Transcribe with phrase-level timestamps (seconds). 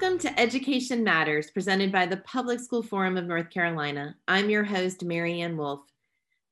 [0.00, 4.14] Welcome to Education Matters, presented by the Public School Forum of North Carolina.
[4.28, 5.80] I'm your host, Mary Ann Wolf.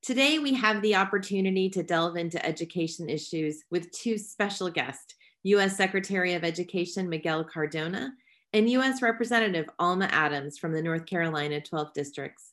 [0.01, 5.77] Today, we have the opportunity to delve into education issues with two special guests, U.S.
[5.77, 8.11] Secretary of Education Miguel Cardona
[8.51, 9.01] and U.S.
[9.01, 12.51] Representative Alma Adams from the North Carolina 12 districts.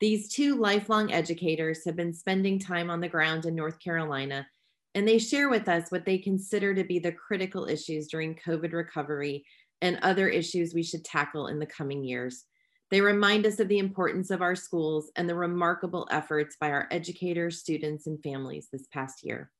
[0.00, 4.46] These two lifelong educators have been spending time on the ground in North Carolina,
[4.94, 8.72] and they share with us what they consider to be the critical issues during COVID
[8.72, 9.44] recovery
[9.82, 12.44] and other issues we should tackle in the coming years.
[12.90, 16.86] They remind us of the importance of our schools and the remarkable efforts by our
[16.90, 19.50] educators, students, and families this past year.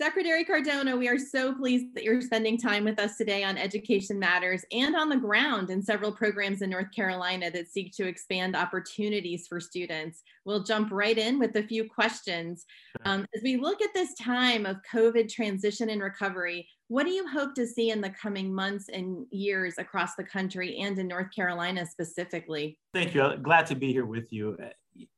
[0.00, 4.16] Secretary Cardona, we are so pleased that you're spending time with us today on Education
[4.16, 8.54] Matters and on the ground in several programs in North Carolina that seek to expand
[8.54, 10.22] opportunities for students.
[10.44, 12.64] We'll jump right in with a few questions.
[13.04, 17.28] Um, as we look at this time of COVID transition and recovery, what do you
[17.28, 21.30] hope to see in the coming months and years across the country and in North
[21.34, 22.78] Carolina specifically?
[22.94, 23.36] Thank you.
[23.42, 24.56] Glad to be here with you.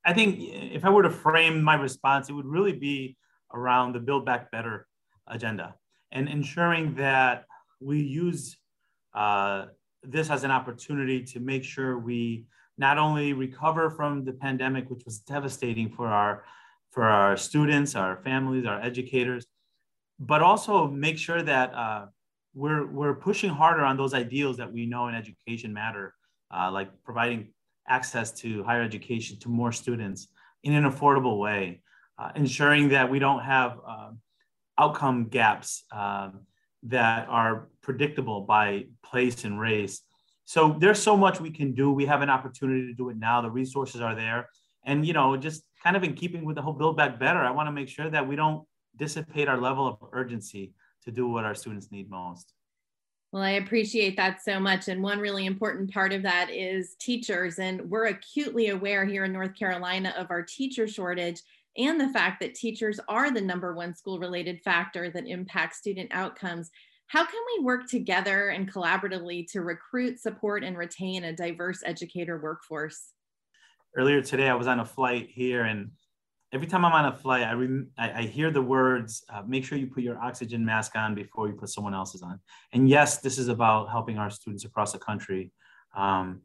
[0.04, 3.16] I think if I were to frame my response, it would really be
[3.54, 4.88] around the Build Back Better
[5.28, 5.76] agenda
[6.10, 7.44] and ensuring that
[7.80, 8.56] we use
[9.14, 9.66] uh,
[10.02, 12.46] this as an opportunity to make sure we
[12.78, 16.44] not only recover from the pandemic, which was devastating for our
[16.90, 19.46] for our students, our families, our educators,
[20.20, 22.06] but also make sure that uh,
[22.54, 26.14] we're we're pushing harder on those ideals that we know in education matter,
[26.54, 27.48] uh, like providing
[27.88, 30.28] access to higher education to more students
[30.62, 31.80] in an affordable way,
[32.18, 34.10] uh, ensuring that we don't have uh,
[34.78, 36.40] outcome gaps um,
[36.82, 40.02] that are predictable by place and race.
[40.44, 41.92] So there's so much we can do.
[41.92, 43.40] We have an opportunity to do it now.
[43.40, 44.48] The resources are there.
[44.84, 47.50] And, you know, just kind of in keeping with the whole Build Back Better, I
[47.50, 50.74] want to make sure that we don't dissipate our level of urgency
[51.04, 52.52] to do what our students need most.
[53.32, 54.88] Well, I appreciate that so much.
[54.88, 57.60] And one really important part of that is teachers.
[57.60, 61.40] And we're acutely aware here in North Carolina of our teacher shortage
[61.76, 66.10] and the fact that teachers are the number one school related factor that impacts student
[66.12, 66.70] outcomes.
[67.06, 72.40] How can we work together and collaboratively to recruit, support, and retain a diverse educator
[72.40, 73.12] workforce?
[73.96, 75.90] Earlier today, I was on a flight here, and
[76.52, 77.54] every time I'm on a flight, I,
[77.98, 81.48] I, I hear the words, uh, make sure you put your oxygen mask on before
[81.48, 82.40] you put someone else's on.
[82.72, 85.52] And yes, this is about helping our students across the country,
[85.94, 86.40] um,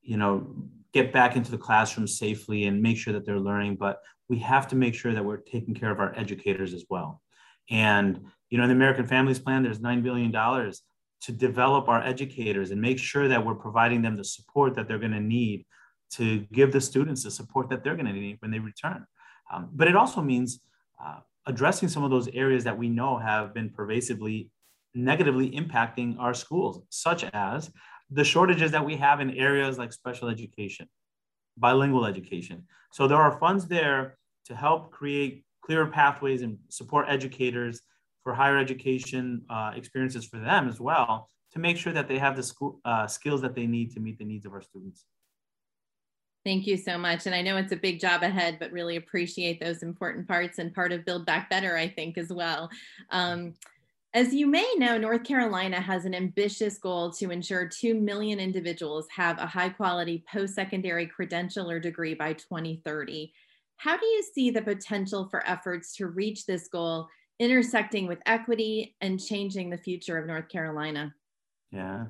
[0.00, 0.54] you know,
[0.92, 3.76] get back into the classroom safely and make sure that they're learning.
[3.76, 7.20] But we have to make sure that we're taking care of our educators as well.
[7.70, 8.20] And,
[8.50, 12.80] you know, in the American Families Plan, there's $9 billion to develop our educators and
[12.80, 15.64] make sure that we're providing them the support that they're going to need
[16.10, 19.06] to give the students the support that they're going to need when they return.
[19.52, 20.60] Um, but it also means
[21.02, 24.50] uh, addressing some of those areas that we know have been pervasively
[24.94, 27.70] negatively impacting our schools, such as
[28.10, 30.88] the shortages that we have in areas like special education,
[31.56, 32.64] bilingual education.
[32.92, 37.80] So there are funds there to help create clearer pathways and support educators
[38.22, 42.36] for higher education uh, experiences for them as well to make sure that they have
[42.36, 45.04] the school, uh, skills that they need to meet the needs of our students.
[46.44, 47.26] Thank you so much.
[47.26, 50.74] And I know it's a big job ahead, but really appreciate those important parts and
[50.74, 52.68] part of Build Back Better, I think, as well.
[53.10, 53.54] Um,
[54.14, 59.06] as you may know, North Carolina has an ambitious goal to ensure 2 million individuals
[59.14, 63.32] have a high quality post secondary credential or degree by 2030.
[63.76, 67.08] How do you see the potential for efforts to reach this goal
[67.38, 71.14] intersecting with equity and changing the future of North Carolina?
[71.70, 72.04] Yeah,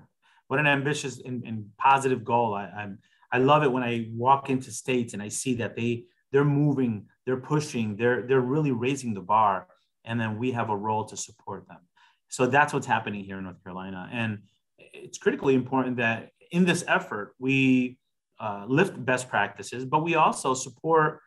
[0.48, 2.54] what an ambitious and, and positive goal.
[2.54, 2.98] I, I'm,
[3.32, 7.06] I love it when I walk into states and I see that they they're moving,
[7.26, 9.66] they're pushing, they're they're really raising the bar,
[10.04, 11.80] and then we have a role to support them.
[12.28, 14.42] So that's what's happening here in North Carolina, and
[14.78, 17.98] it's critically important that in this effort we
[18.40, 21.20] uh, lift best practices, but we also support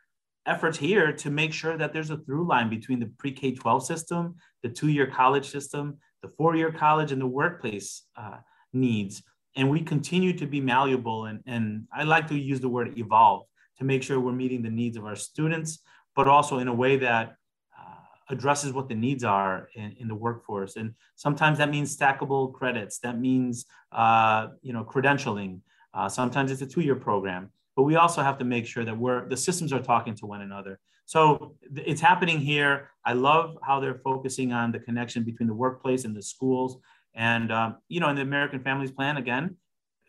[0.46, 4.36] efforts here to make sure that there's a through line between the pre-K 12 system,
[4.64, 8.38] the two-year college system, the four-year college, and the workplace uh,
[8.74, 9.24] needs.
[9.56, 13.46] And we continue to be malleable, and, and I like to use the word evolve
[13.78, 15.80] to make sure we're meeting the needs of our students,
[16.16, 17.36] but also in a way that
[17.78, 17.96] uh,
[18.30, 20.76] addresses what the needs are in, in, the workforce.
[20.76, 23.00] And sometimes that means stackable credits.
[23.00, 25.60] That means, uh, you know, credentialing.
[25.94, 29.28] Uh, sometimes it's a two-year program but we also have to make sure that we're
[29.28, 30.80] the systems are talking to one another.
[31.06, 32.90] So it's happening here.
[33.04, 36.78] I love how they're focusing on the connection between the workplace and the schools.
[37.16, 39.56] And um, you know, in the American Families Plan, again,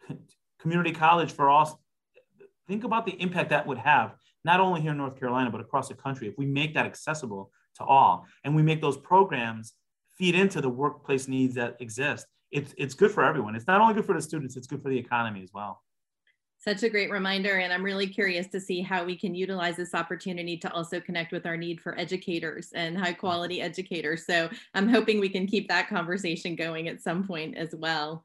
[0.60, 1.80] community college for all.
[2.68, 4.14] Think about the impact that would have
[4.44, 7.52] not only here in North Carolina but across the country if we make that accessible
[7.76, 9.74] to all, and we make those programs
[10.18, 13.54] feed into the workplace needs that exist it's it's good for everyone.
[13.56, 15.82] It's not only good for the students, it's good for the economy as well.
[16.66, 17.58] Such a great reminder.
[17.58, 21.30] And I'm really curious to see how we can utilize this opportunity to also connect
[21.30, 24.26] with our need for educators and high quality educators.
[24.26, 28.24] So I'm hoping we can keep that conversation going at some point as well.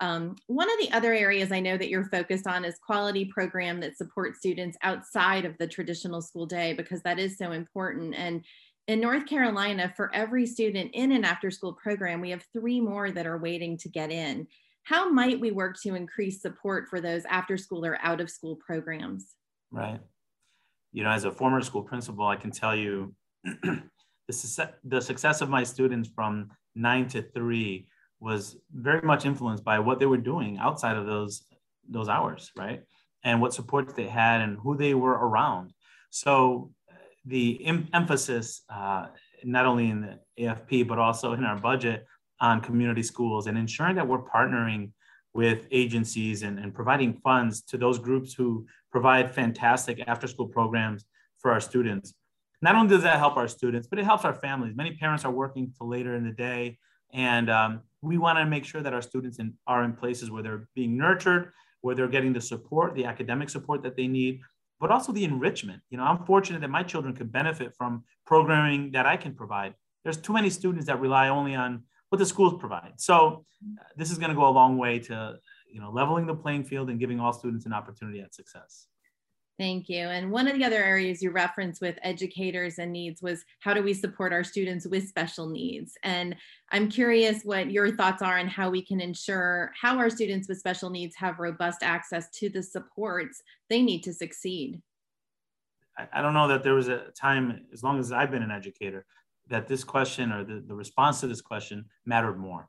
[0.00, 3.78] Um, one of the other areas I know that you're focused on is quality program
[3.80, 8.16] that supports students outside of the traditional school day because that is so important.
[8.16, 8.44] And
[8.88, 13.12] in North Carolina, for every student in an after school program, we have three more
[13.12, 14.48] that are waiting to get in.
[14.86, 18.54] How might we work to increase support for those after school or out of school
[18.54, 19.34] programs?
[19.72, 19.98] Right.
[20.92, 23.12] You know, as a former school principal, I can tell you
[23.44, 27.88] the, the success of my students from nine to three
[28.20, 31.44] was very much influenced by what they were doing outside of those
[31.88, 32.82] those hours, right?
[33.24, 35.72] And what supports they had and who they were around.
[36.10, 36.70] So
[37.24, 39.06] the em- emphasis, uh,
[39.42, 42.06] not only in the AFP, but also in our budget
[42.40, 44.90] on community schools and ensuring that we're partnering
[45.34, 51.04] with agencies and, and providing funds to those groups who provide fantastic after school programs
[51.38, 52.14] for our students.
[52.62, 54.74] Not only does that help our students, but it helps our families.
[54.74, 56.78] Many parents are working till later in the day.
[57.12, 60.42] And um, we want to make sure that our students in, are in places where
[60.42, 61.52] they're being nurtured,
[61.82, 64.40] where they're getting the support, the academic support that they need,
[64.80, 65.82] but also the enrichment.
[65.90, 69.74] You know, I'm fortunate that my children could benefit from programming that I can provide.
[70.02, 72.92] There's too many students that rely only on what the schools provide.
[72.96, 73.44] So
[73.78, 75.38] uh, this is going to go a long way to,
[75.72, 78.86] you know, leveling the playing field and giving all students an opportunity at success.
[79.58, 80.08] Thank you.
[80.08, 83.82] And one of the other areas you referenced with educators and needs was how do
[83.82, 85.94] we support our students with special needs?
[86.02, 86.36] And
[86.72, 90.58] I'm curious what your thoughts are on how we can ensure how our students with
[90.58, 94.82] special needs have robust access to the supports they need to succeed.
[96.12, 99.06] I don't know that there was a time, as long as I've been an educator,
[99.48, 102.68] that this question or the, the response to this question mattered more.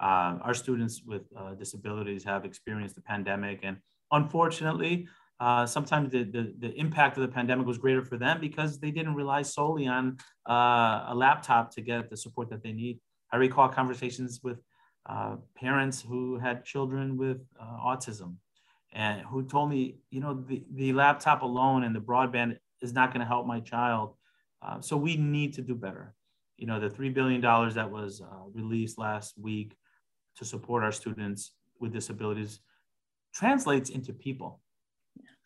[0.00, 3.76] Uh, our students with uh, disabilities have experienced the pandemic, and
[4.10, 5.06] unfortunately,
[5.42, 8.92] uh, sometimes the, the, the, impact of the pandemic was greater for them because they
[8.92, 10.16] didn't rely solely on
[10.48, 13.00] uh, a laptop to get the support that they need.
[13.32, 14.60] I recall conversations with
[15.06, 18.36] uh, parents who had children with uh, autism
[18.92, 23.12] and who told me, you know, the, the laptop alone and the broadband is not
[23.12, 24.14] going to help my child.
[24.64, 26.14] Uh, so we need to do better.
[26.56, 29.76] You know, the $3 billion that was uh, released last week
[30.36, 32.60] to support our students with disabilities
[33.34, 34.60] translates into people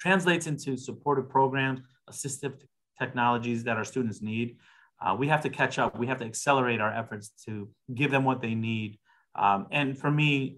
[0.00, 1.80] translates into supportive programs,
[2.10, 2.54] assistive
[2.98, 4.56] technologies that our students need.
[5.00, 5.98] Uh, we have to catch up.
[5.98, 8.98] We have to accelerate our efforts to give them what they need.
[9.34, 10.56] Um, and for me,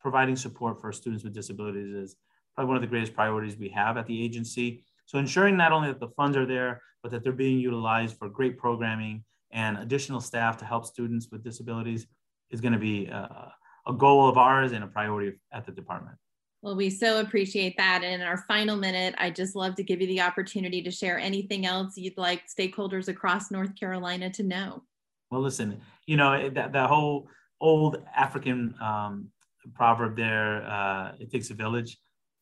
[0.00, 2.16] providing support for students with disabilities is
[2.54, 4.84] probably one of the greatest priorities we have at the agency.
[5.04, 8.28] So ensuring not only that the funds are there, but that they're being utilized for
[8.28, 9.22] great programming
[9.52, 12.08] and additional staff to help students with disabilities
[12.50, 13.46] is going to be uh,
[13.86, 16.16] a goal of ours and a priority at the department.
[16.62, 18.02] Well, we so appreciate that.
[18.02, 21.16] And in our final minute, I just love to give you the opportunity to share
[21.16, 24.82] anything else you'd like stakeholders across North Carolina to know.
[25.30, 27.28] Well, listen, you know, that, that whole
[27.60, 29.28] old African um,
[29.74, 31.98] proverb there, uh, it takes a village,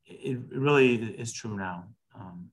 [0.07, 1.85] it, it really is true now.
[2.19, 2.49] Um,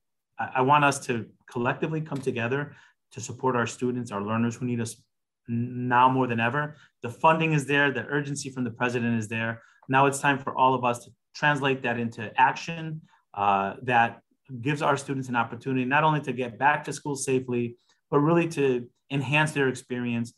[0.55, 2.74] I, want us to collectively come together
[3.12, 5.01] to support our students, our learners who need us
[5.48, 6.75] now more than ever.
[7.01, 9.62] The funding is there, the urgency from the president is there.
[9.89, 13.01] Now it's time for all of us to translate that into action
[13.33, 14.21] uh, that
[14.62, 17.75] gives our students an opportunity not only to get back to school safely,
[18.10, 20.33] but really to enhance their experience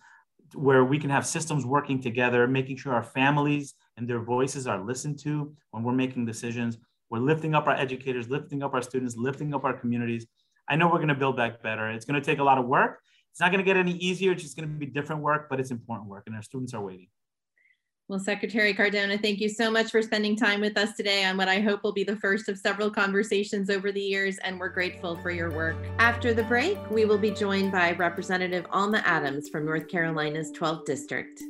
[0.54, 4.84] where we can have systems working together, making sure our families and their voices are
[4.84, 6.78] listened to when we're making decisions.
[7.14, 10.26] We're lifting up our educators, lifting up our students, lifting up our communities.
[10.68, 11.92] I know we're going to build back better.
[11.92, 13.02] It's going to take a lot of work.
[13.30, 14.32] It's not going to get any easier.
[14.32, 16.82] It's just going to be different work, but it's important work, and our students are
[16.82, 17.10] waiting.
[18.08, 21.48] Well, Secretary Cardona, thank you so much for spending time with us today on what
[21.48, 25.16] I hope will be the first of several conversations over the years, and we're grateful
[25.18, 25.76] for your work.
[26.00, 30.86] After the break, we will be joined by Representative Alma Adams from North Carolina's 12th
[30.86, 31.44] District.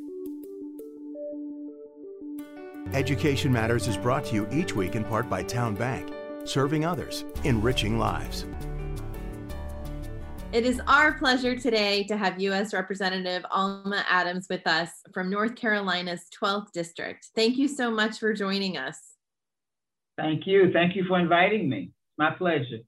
[2.93, 6.13] Education Matters is brought to you each week in part by Town Bank,
[6.45, 8.45] serving others, enriching lives.
[10.51, 12.71] It is our pleasure today to have U.S.
[12.71, 17.27] Representative Alma Adams with us from North Carolina's 12th District.
[17.35, 18.99] Thank you so much for joining us.
[20.15, 20.71] Thank you.
[20.71, 21.89] Thank you for inviting me.
[22.19, 22.81] My pleasure.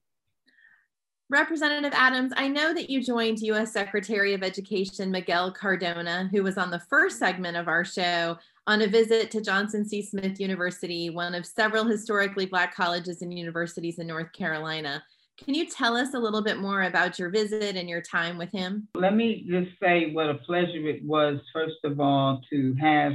[1.28, 3.72] Representative Adams, I know that you joined U.S.
[3.72, 8.82] Secretary of Education Miguel Cardona, who was on the first segment of our show, on
[8.82, 10.02] a visit to Johnson C.
[10.02, 15.02] Smith University, one of several historically Black colleges and universities in North Carolina.
[15.42, 18.50] Can you tell us a little bit more about your visit and your time with
[18.50, 18.88] him?
[18.94, 23.12] Let me just say what a pleasure it was, first of all, to have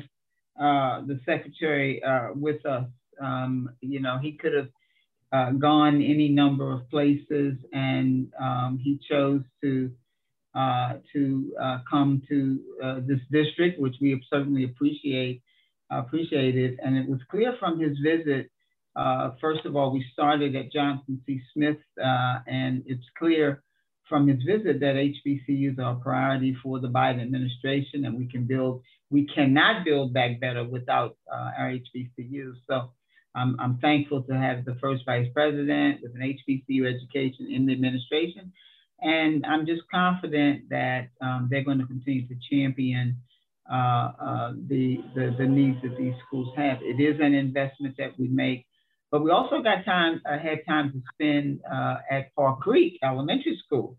[0.60, 2.88] uh, the secretary uh, with us.
[3.20, 4.70] Um, you know, he could have
[5.34, 9.92] uh, gone any number of places, and um, he chose to
[10.54, 15.42] uh, to uh, come to uh, this district, which we certainly appreciate
[15.90, 16.80] appreciated.
[16.84, 18.50] And it was clear from his visit.
[19.42, 21.42] first of all, we started at Johnson C.
[21.54, 23.62] Smith, and it's clear
[24.08, 28.46] from his visit that HBCUs are a priority for the Biden administration, and we can
[28.46, 28.84] build.
[29.10, 32.56] We cannot build back better without our HBCUs.
[32.70, 32.92] So
[33.36, 37.74] I'm, I'm thankful to have the first vice president with an HBCU education in the
[37.74, 38.52] administration.
[39.02, 43.18] And I'm just confident that um, they're going to continue to champion
[43.72, 46.80] uh, uh, the, the, the, needs that these schools have.
[46.82, 48.66] It is an investment that we make,
[49.12, 53.58] but we also got time, uh, had time to spend uh, at Paw Creek Elementary
[53.66, 53.98] School,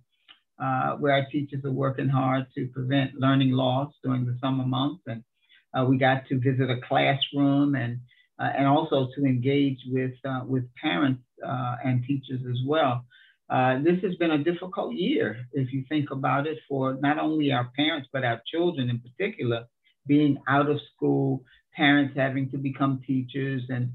[0.62, 5.02] uh, where our teachers are working hard to prevent learning loss during the summer months.
[5.06, 5.25] And
[5.73, 8.00] uh, we got to visit a classroom and
[8.38, 10.14] and also to engage with,
[10.47, 13.04] with parents and teachers as well.
[13.50, 17.70] This has been a difficult year, if you think about it, for not only our
[17.76, 19.66] parents, but our children in particular,
[20.06, 21.44] being out of school,
[21.75, 23.92] parents having to become teachers, and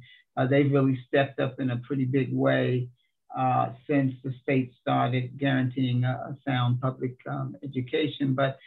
[0.50, 2.88] they've really stepped up in a pretty big way
[3.38, 8.34] uh, since the state started guaranteeing a, a sound public um, education.
[8.34, 8.58] But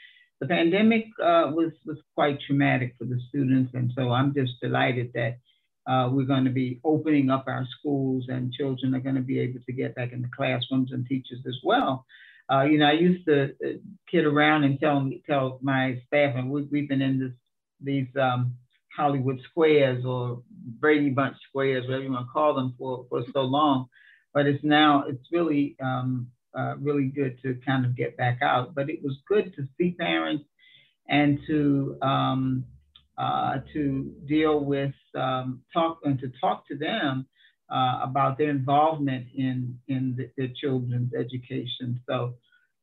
[0.40, 5.12] the pandemic uh, was was quite traumatic for the students, and so I'm just delighted
[5.14, 5.38] that
[5.86, 9.38] uh, we're going to be opening up our schools and children are going to be
[9.40, 12.04] able to get back in the classrooms and teachers as well.
[12.50, 13.68] Uh, you know, I used to uh,
[14.10, 17.32] kid around and tell tell my staff, and we, have been in this
[17.80, 18.54] these um,
[18.96, 23.42] Hollywood squares or Brady Bunch squares, whatever you want to call them, for for so
[23.42, 23.86] long.
[24.34, 28.74] But it's now it's really um, uh, really good to kind of get back out.
[28.74, 30.44] But it was good to see parents
[31.08, 32.64] and to um,
[33.20, 37.26] uh, to deal with um, talk and to talk to them
[37.70, 42.00] uh, about their involvement in in the, their children's education.
[42.08, 42.34] So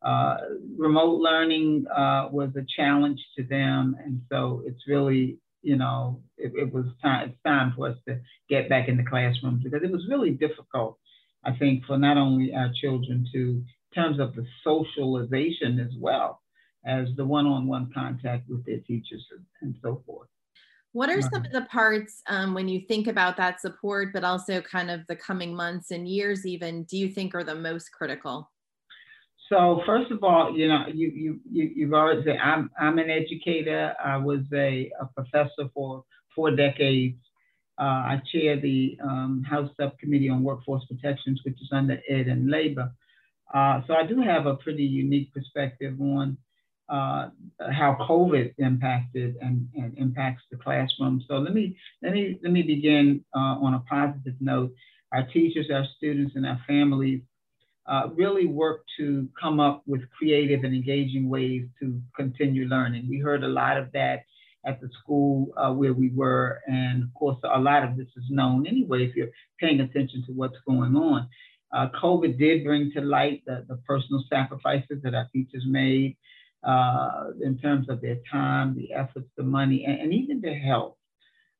[0.04, 0.38] uh,
[0.78, 6.52] remote learning uh, was a challenge to them, and so it's really you know it,
[6.56, 9.92] it, was time it's time for us to get back in the classrooms because it
[9.92, 11.00] was really difficult.
[11.44, 13.66] I think for not only our children to in
[14.04, 16.42] terms of the socialization as well
[16.88, 19.24] as the one-on-one contact with their teachers
[19.62, 20.30] and so forth.
[20.94, 24.62] What are some of the parts um, when you think about that support, but also
[24.62, 28.50] kind of the coming months and years, even, do you think are the most critical?
[29.50, 33.10] So first of all, you know, you you you you've already said I'm I'm an
[33.10, 33.94] educator.
[34.04, 36.04] I was a, a professor for
[36.36, 37.18] four decades.
[37.80, 42.50] Uh, I chair the um, House Subcommittee on Workforce Protections, which is under Ed and
[42.50, 42.92] Labor.
[43.54, 46.38] Uh, so I do have a pretty unique perspective on
[46.90, 47.30] uh,
[47.72, 51.24] how COVID impacted and, and, impacts the classroom.
[51.28, 54.74] So let me let me let me begin uh, on a positive note.
[55.12, 57.22] Our teachers, our students, and our families
[57.88, 63.08] uh, really work to come up with creative and engaging ways to continue learning.
[63.10, 64.24] We heard a lot of that
[64.66, 68.26] at the school uh, where we were, and of course, a lot of this is
[68.30, 69.30] known anyway if you're
[69.60, 71.30] paying attention to what's going on.
[71.74, 76.18] Uh, COVID did bring to light the, the personal sacrifices that our teachers made
[76.64, 80.96] uh, in terms of their time, the efforts, the money, and, and even their health.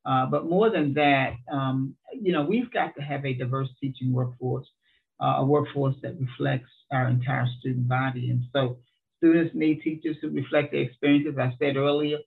[0.06, 4.14] Uh, but more than that, um, you know, we've got to have a diverse teaching
[4.14, 4.68] workforce,
[5.22, 8.30] uh, a workforce that reflects our entire student body.
[8.30, 8.78] And so
[9.18, 11.38] students need teachers who reflect their experiences.
[11.38, 12.20] I said earlier,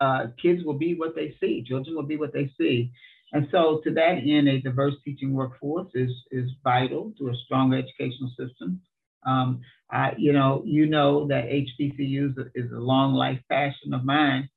[0.00, 2.92] uh, kids will be what they see, children will be what they see.
[3.32, 7.78] And so to that end, a diverse teaching workforce is, is vital to a stronger
[7.78, 8.80] educational system.
[9.26, 14.48] Um, I, you know, you know that HBCUs is a long life passion of mine.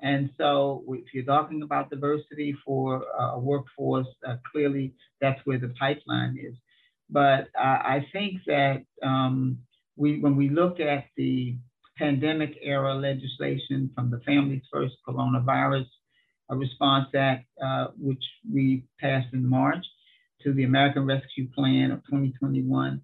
[0.00, 5.72] And so if you're talking about diversity for a workforce, uh, clearly that's where the
[5.78, 6.54] pipeline is.
[7.08, 9.58] But uh, I think that um,
[9.96, 11.56] we, when we look at the
[11.98, 15.86] pandemic era legislation from the Families First Coronavirus
[16.50, 19.84] Response Act, uh, which we passed in March,
[20.42, 23.00] to the American Rescue Plan of 2021,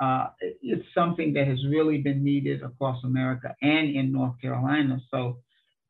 [0.00, 5.00] uh, it's something that has really been needed across America and in North Carolina.
[5.10, 5.38] So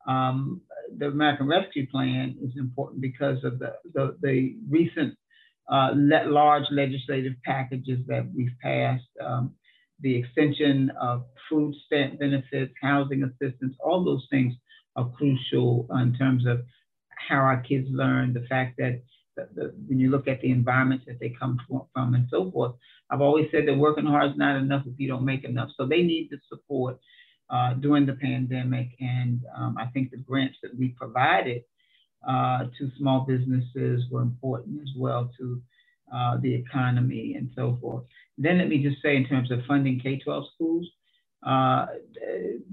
[0.07, 0.61] um,
[0.97, 5.15] the American Rescue Plan is important because of the, the, the recent
[5.69, 9.53] uh, le- large legislative packages that we've passed, um,
[9.99, 14.53] the extension of food stamp benefits, housing assistance, all those things
[14.95, 16.63] are crucial in terms of
[17.09, 19.01] how our kids learn, the fact that
[19.35, 22.73] the, the, when you look at the environments that they come from and so forth.
[23.09, 25.69] I've always said that working hard is not enough if you don't make enough.
[25.77, 26.99] So they need the support
[27.49, 28.89] uh, during the pandemic.
[28.99, 31.63] And um, I think the grants that we provided
[32.27, 35.61] uh, to small businesses were important as well to
[36.13, 38.03] uh, the economy and so forth.
[38.37, 40.87] Then let me just say, in terms of funding K-12 schools,
[41.45, 41.87] uh,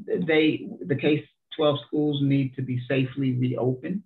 [0.07, 4.03] they the K-12 schools need to be safely reopened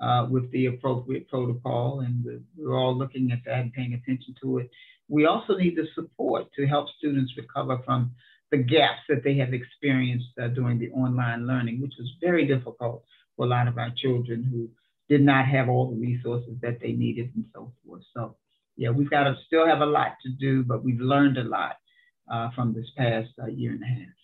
[0.00, 2.24] uh, with the appropriate protocol, and
[2.56, 4.70] we're all looking at that and paying attention to it.
[5.08, 8.12] We also need the support to help students recover from
[8.50, 13.04] the gaps that they have experienced uh, during the online learning, which was very difficult
[13.36, 14.68] for a lot of our children who
[15.08, 18.02] did not have all the resources that they needed and so forth.
[18.14, 18.36] So
[18.76, 21.76] yeah, we've got to still have a lot to do, but we've learned a lot
[22.30, 24.16] uh, from this past uh, year and a half.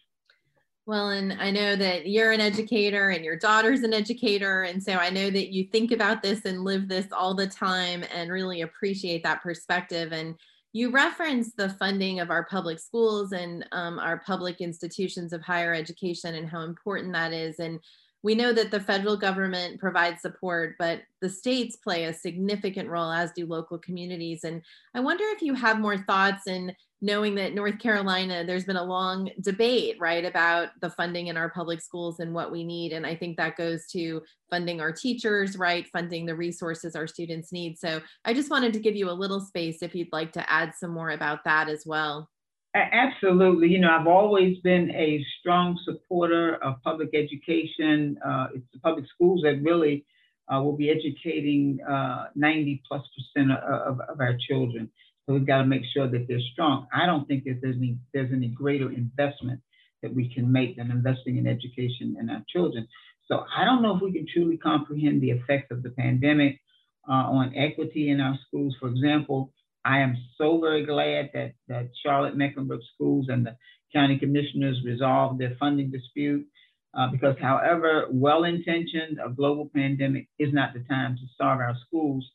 [0.84, 4.64] Well, and I know that you're an educator and your daughter's an educator.
[4.64, 8.04] And so I know that you think about this and live this all the time
[8.12, 10.12] and really appreciate that perspective.
[10.12, 10.34] And
[10.72, 15.74] you referenced the funding of our public schools and um, our public institutions of higher
[15.74, 17.58] education and how important that is.
[17.58, 17.78] And
[18.22, 23.10] we know that the federal government provides support, but the states play a significant role,
[23.10, 24.44] as do local communities.
[24.44, 24.62] And
[24.94, 28.84] I wonder if you have more thoughts in knowing that North Carolina, there's been a
[28.84, 32.92] long debate, right, about the funding in our public schools and what we need.
[32.92, 37.52] And I think that goes to funding our teachers, right, funding the resources our students
[37.52, 37.76] need.
[37.76, 40.74] So I just wanted to give you a little space if you'd like to add
[40.78, 42.30] some more about that as well.
[42.74, 43.68] Absolutely.
[43.68, 48.16] You know, I've always been a strong supporter of public education.
[48.24, 50.06] Uh, it's the public schools that really
[50.52, 54.90] uh, will be educating uh, 90 plus percent of, of, our children.
[55.26, 56.86] So we've got to make sure that they're strong.
[56.92, 59.60] I don't think that there's any, there's any greater investment
[60.02, 62.88] that we can make than investing in education and our children.
[63.26, 66.60] So I don't know if we can truly comprehend the effects of the pandemic
[67.08, 68.76] uh, on equity in our schools.
[68.80, 69.52] For example,
[69.84, 73.56] I am so very glad that, that Charlotte Mecklenburg Schools and the
[73.92, 76.46] county commissioners resolved their funding dispute
[76.94, 82.28] uh, because however well-intentioned a global pandemic is not the time to starve our schools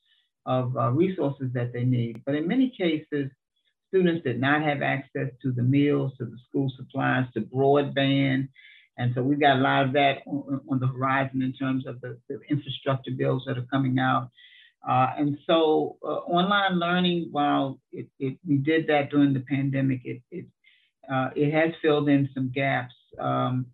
[0.48, 2.24] of uh, resources that they need.
[2.26, 3.30] But in many cases,
[3.90, 8.48] students did not have access to the meals, to the school supplies, to broadband.
[8.98, 12.02] And so we've got a lot of that on, on the horizon in terms of
[12.02, 14.30] the, the infrastructure bills that are coming out.
[14.88, 20.02] Uh, and so uh, online learning, while it, it, we did that during the pandemic,
[20.06, 20.46] it, it,
[21.12, 22.94] uh, it has filled in some gaps.
[23.20, 23.66] Um,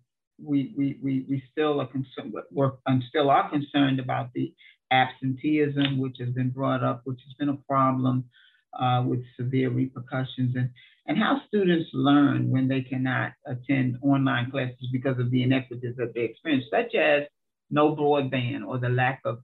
[0.42, 2.34] we, we, we, we still are concerned,
[3.08, 4.52] still are concerned about the
[4.90, 8.24] absenteeism, which has been brought up, which has been a problem
[8.78, 10.70] uh, with severe repercussions, and,
[11.06, 16.12] and how students learn when they cannot attend online classes because of the inequities that
[16.14, 17.22] they experience, such as
[17.70, 19.38] no broadband or the lack of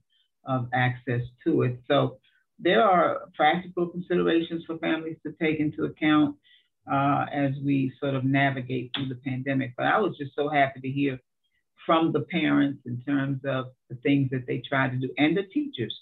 [0.45, 1.79] of access to it.
[1.87, 2.17] So
[2.57, 6.35] there are practical considerations for families to take into account
[6.91, 9.73] uh, as we sort of navigate through the pandemic.
[9.77, 11.19] But I was just so happy to hear
[11.85, 15.43] from the parents in terms of the things that they tried to do and the
[15.43, 15.95] teachers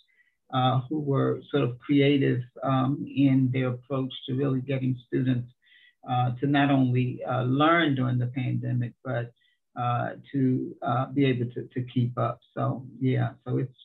[0.54, 5.50] uh, who were sort of creative um, in their approach to really getting students
[6.10, 9.32] uh, to not only uh, learn during the pandemic, but
[9.80, 12.40] uh, to uh, be able to, to keep up.
[12.56, 13.78] So yeah, so it's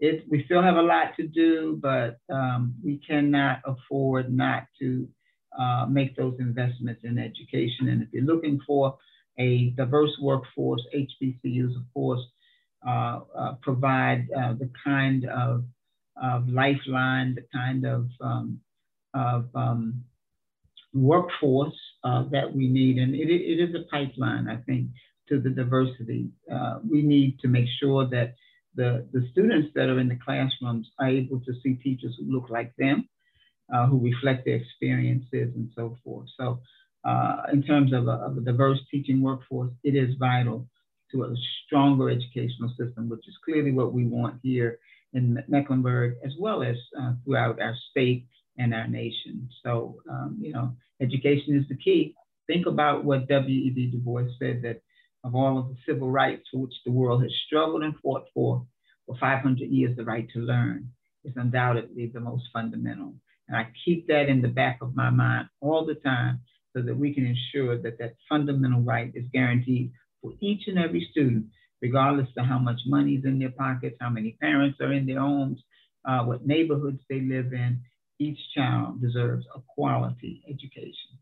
[0.00, 5.08] it, we still have a lot to do, but um, we cannot afford not to
[5.58, 7.88] uh, make those investments in education.
[7.88, 8.98] And if you're looking for
[9.38, 12.20] a diverse workforce, HBCUs, of course,
[12.86, 15.64] uh, uh, provide uh, the kind of,
[16.22, 18.60] of, lifeline, the kind of, um,
[19.14, 20.04] of um,
[20.92, 22.98] workforce uh, that we need.
[22.98, 24.88] And it, it is a pipeline, I think,
[25.28, 26.28] to the diversity.
[26.50, 28.34] Uh, we need to make sure that
[28.74, 32.50] the, the students that are in the classrooms are able to see teachers who look
[32.50, 33.08] like them,
[33.72, 36.28] uh, who reflect their experiences and so forth.
[36.38, 36.60] So
[37.04, 40.66] uh, in terms of a, of a, diverse teaching workforce, it is vital
[41.12, 41.34] to a
[41.66, 44.78] stronger educational system, which is clearly what we want here
[45.12, 48.26] in Mecklenburg, as well as uh, throughout our state
[48.58, 49.48] and our nation.
[49.62, 52.14] So, um, you know, education is the key.
[52.46, 53.90] Think about what W.E.B.
[53.90, 54.80] Du Bois said that
[55.24, 58.66] of all of the civil rights for which the world has struggled and fought for
[59.06, 60.88] for 500 years, the right to learn
[61.24, 63.14] is undoubtedly the most fundamental.
[63.48, 66.40] And I keep that in the back of my mind all the time
[66.74, 71.06] so that we can ensure that that fundamental right is guaranteed for each and every
[71.10, 71.46] student,
[71.80, 75.20] regardless of how much money is in their pockets, how many parents are in their
[75.20, 75.60] homes,
[76.04, 77.80] uh, what neighborhoods they live in.
[78.18, 81.18] Each child deserves a quality education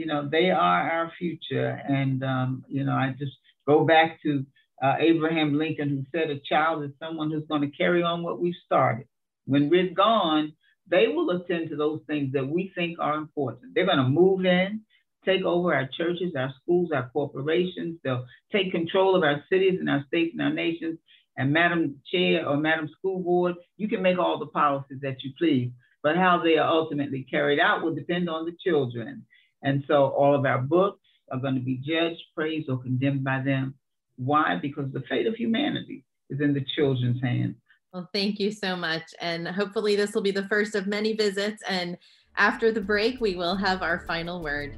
[0.00, 1.80] you know, they are our future.
[1.86, 3.32] And, um, you know, I just
[3.66, 4.46] go back to
[4.82, 8.40] uh, Abraham Lincoln, who said a child is someone who's going to carry on what
[8.40, 9.06] we started.
[9.44, 10.54] When we're gone,
[10.90, 13.74] they will attend to those things that we think are important.
[13.74, 14.80] They're going to move in,
[15.24, 17.98] take over our churches, our schools, our corporations.
[18.02, 20.98] They'll take control of our cities and our states and our nations.
[21.36, 25.32] And Madam Chair or Madam School Board, you can make all the policies that you
[25.38, 25.70] please,
[26.02, 29.24] but how they are ultimately carried out will depend on the children.
[29.62, 31.00] And so all of our books
[31.30, 33.74] are going to be judged, praised, or condemned by them.
[34.16, 34.58] Why?
[34.60, 37.56] Because the fate of humanity is in the children's hands.
[37.92, 39.02] Well, thank you so much.
[39.20, 41.62] And hopefully, this will be the first of many visits.
[41.68, 41.98] And
[42.36, 44.76] after the break, we will have our final word.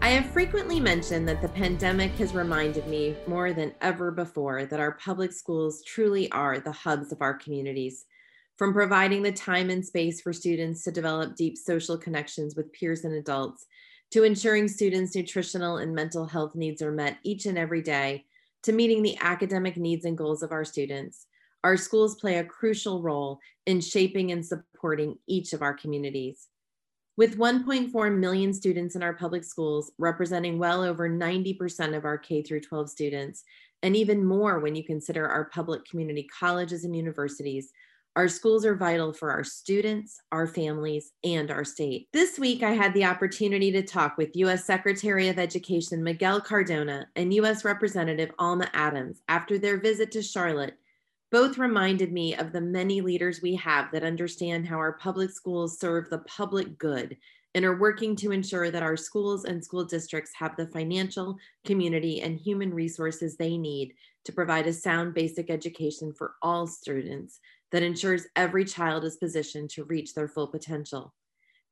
[0.00, 4.80] I have frequently mentioned that the pandemic has reminded me more than ever before that
[4.80, 8.06] our public schools truly are the hubs of our communities.
[8.56, 13.04] From providing the time and space for students to develop deep social connections with peers
[13.04, 13.66] and adults,
[14.12, 18.24] to ensuring students' nutritional and mental health needs are met each and every day,
[18.64, 21.26] to meeting the academic needs and goals of our students.
[21.64, 26.48] Our schools play a crucial role in shaping and supporting each of our communities.
[27.16, 32.42] With 1.4 million students in our public schools, representing well over 90% of our K
[32.42, 33.42] through 12 students,
[33.82, 37.72] and even more when you consider our public community colleges and universities,
[38.18, 42.08] our schools are vital for our students, our families, and our state.
[42.12, 44.64] This week, I had the opportunity to talk with U.S.
[44.64, 47.64] Secretary of Education Miguel Cardona and U.S.
[47.64, 50.74] Representative Alma Adams after their visit to Charlotte
[51.30, 55.78] both reminded me of the many leaders we have that understand how our public schools
[55.78, 57.16] serve the public good
[57.54, 62.20] and are working to ensure that our schools and school districts have the financial, community,
[62.22, 67.38] and human resources they need to provide a sound basic education for all students
[67.72, 71.14] that ensures every child is positioned to reach their full potential.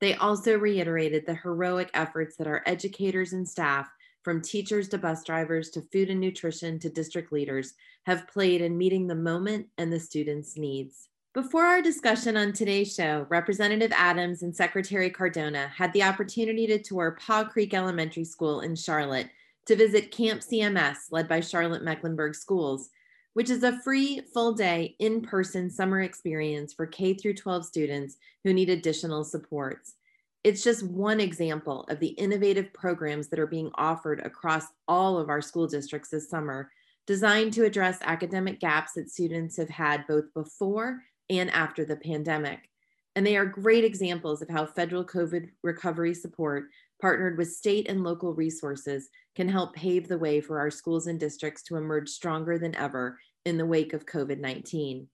[0.00, 3.88] They also reiterated the heroic efforts that our educators and staff
[4.26, 7.74] from teachers to bus drivers to food and nutrition to district leaders,
[8.06, 11.11] have played in meeting the moment and the students' needs.
[11.32, 16.82] Before our discussion on today's show, Representative Adams and Secretary Cardona had the opportunity to
[16.82, 19.28] tour Paw Creek Elementary School in Charlotte
[19.66, 22.90] to visit Camp CMS, led by Charlotte Mecklenburg Schools,
[23.37, 28.16] which is a free, full day, in person summer experience for K through 12 students
[28.42, 29.96] who need additional supports.
[30.42, 35.29] It's just one example of the innovative programs that are being offered across all of
[35.29, 36.70] our school districts this summer,
[37.07, 42.70] designed to address academic gaps that students have had both before and after the pandemic.
[43.16, 48.02] And they are great examples of how federal COVID recovery support, partnered with state and
[48.02, 52.59] local resources, can help pave the way for our schools and districts to emerge stronger
[52.59, 55.09] than ever in the wake of COVID 19.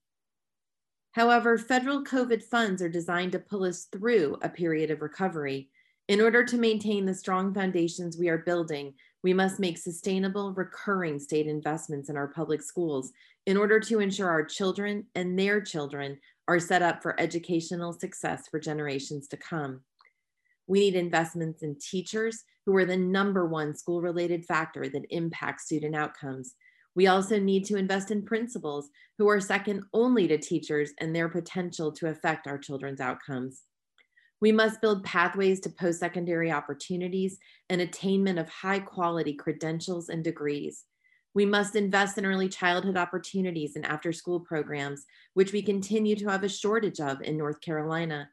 [1.12, 5.68] However, federal COVID funds are designed to pull us through a period of recovery.
[6.08, 11.18] In order to maintain the strong foundations we are building, we must make sustainable, recurring
[11.18, 13.12] state investments in our public schools
[13.46, 16.18] in order to ensure our children and their children
[16.48, 19.80] are set up for educational success for generations to come.
[20.72, 25.66] We need investments in teachers who are the number one school related factor that impacts
[25.66, 26.54] student outcomes.
[26.94, 31.28] We also need to invest in principals who are second only to teachers and their
[31.28, 33.64] potential to affect our children's outcomes.
[34.40, 37.36] We must build pathways to post secondary opportunities
[37.68, 40.86] and attainment of high quality credentials and degrees.
[41.34, 45.04] We must invest in early childhood opportunities and after school programs,
[45.34, 48.30] which we continue to have a shortage of in North Carolina.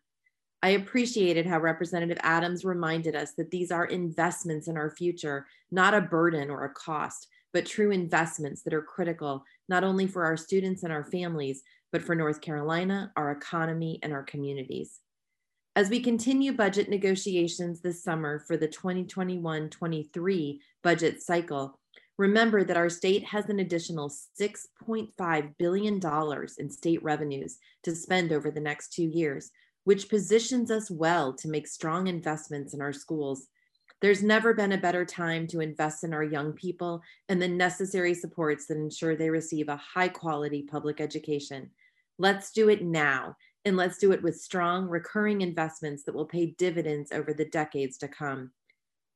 [0.62, 5.94] I appreciated how Representative Adams reminded us that these are investments in our future, not
[5.94, 10.36] a burden or a cost, but true investments that are critical not only for our
[10.36, 15.00] students and our families, but for North Carolina, our economy, and our communities.
[15.76, 21.80] As we continue budget negotiations this summer for the 2021 23 budget cycle,
[22.18, 26.02] remember that our state has an additional $6.5 billion
[26.58, 29.52] in state revenues to spend over the next two years,
[29.90, 33.48] which positions us well to make strong investments in our schools
[34.02, 38.14] there's never been a better time to invest in our young people and the necessary
[38.14, 41.70] supports that ensure they receive a high quality public education.
[42.18, 46.56] Let's do it now, and let's do it with strong, recurring investments that will pay
[46.58, 48.52] dividends over the decades to come.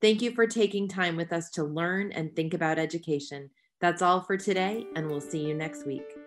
[0.01, 3.49] Thank you for taking time with us to learn and think about education.
[3.79, 6.22] That's all for today, and we'll see you next week.